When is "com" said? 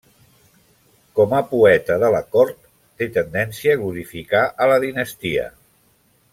1.19-1.35